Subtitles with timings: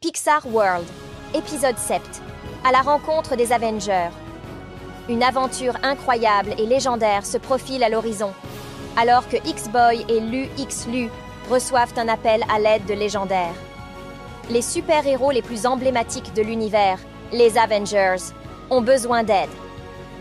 [0.00, 0.86] Pixar World,
[1.34, 2.00] épisode 7,
[2.64, 4.10] à la rencontre des Avengers.
[5.08, 8.32] Une aventure incroyable et légendaire se profile à l'horizon,
[8.96, 11.10] alors que X-Boy et Lu X Lu
[11.50, 13.56] reçoivent un appel à l'aide de légendaires.
[14.50, 17.00] Les super-héros les plus emblématiques de l'univers,
[17.32, 18.22] les Avengers,
[18.70, 19.50] ont besoin d'aide.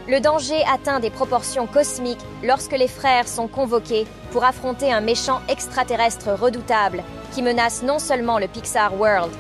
[0.08, 5.40] Le danger atteint des proportions cosmiques lorsque les frères sont convoqués pour affronter un méchant
[5.48, 9.32] extraterrestre redoutable qui menace non seulement le Pixar World,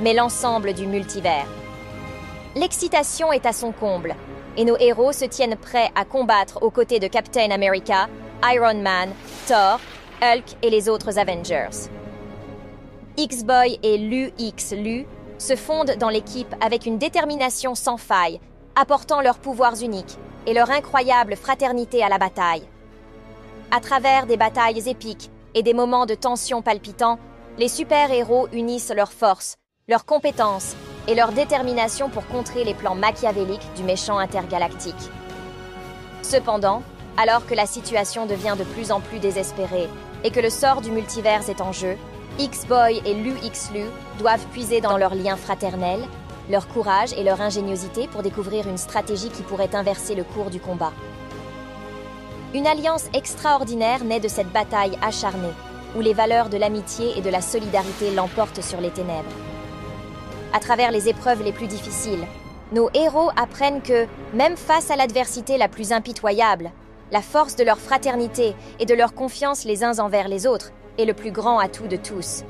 [0.00, 1.46] mais l'ensemble du multivers.
[2.56, 4.14] L'excitation est à son comble,
[4.56, 8.08] et nos héros se tiennent prêts à combattre aux côtés de Captain America,
[8.44, 9.10] Iron Man,
[9.46, 9.80] Thor,
[10.22, 11.90] Hulk et les autres Avengers.
[13.16, 15.06] X-Boy et Lu X Lu
[15.38, 18.40] se fondent dans l'équipe avec une détermination sans faille,
[18.76, 22.62] apportant leurs pouvoirs uniques et leur incroyable fraternité à la bataille.
[23.70, 27.18] À travers des batailles épiques et des moments de tension palpitants,
[27.58, 29.56] les super-héros unissent leurs forces
[29.86, 30.74] leur compétence
[31.08, 34.94] et leur détermination pour contrer les plans machiavéliques du méchant intergalactique.
[36.22, 36.82] Cependant,
[37.18, 39.90] alors que la situation devient de plus en plus désespérée
[40.24, 41.98] et que le sort du multivers est en jeu,
[42.38, 43.84] X-Boy et Lu X-Lu
[44.18, 46.00] doivent puiser dans leur lien fraternel,
[46.48, 50.60] leur courage et leur ingéniosité pour découvrir une stratégie qui pourrait inverser le cours du
[50.60, 50.92] combat.
[52.54, 55.52] Une alliance extraordinaire naît de cette bataille acharnée,
[55.94, 59.53] où les valeurs de l'amitié et de la solidarité l'emportent sur les ténèbres
[60.54, 62.24] à travers les épreuves les plus difficiles.
[62.72, 66.70] Nos héros apprennent que, même face à l'adversité la plus impitoyable,
[67.12, 71.04] la force de leur fraternité et de leur confiance les uns envers les autres est
[71.04, 72.44] le plus grand atout de tous.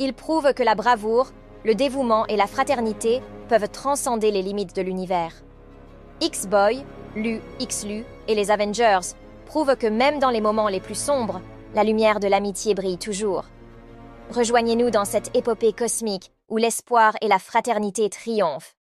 [0.00, 1.32] Ils prouvent que la bravoure,
[1.64, 5.32] le dévouement et la fraternité peuvent transcender les limites de l'univers.
[6.20, 9.14] X-Boy, Lu, X-Lu et les Avengers
[9.46, 11.40] prouvent que même dans les moments les plus sombres,
[11.74, 13.44] la lumière de l'amitié brille toujours.
[14.30, 18.76] Rejoignez-nous dans cette épopée cosmique où l'espoir et la fraternité triomphent.